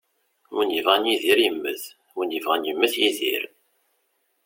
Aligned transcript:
Win 0.55 0.73
yebɣan 0.75 1.09
yidir 1.09 1.39
yemmet, 1.41 1.83
win 2.15 2.33
yebɣan 2.35 2.65
yemmet 2.67 2.93
yidir. 3.01 3.43